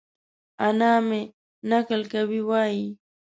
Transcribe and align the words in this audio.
انا 0.67 0.91
مې؛ 1.07 1.21
نکل 1.69 2.01
کوي 2.13 2.39
وايي؛ 2.49 2.85